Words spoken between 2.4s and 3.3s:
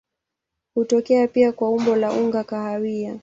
kahawia.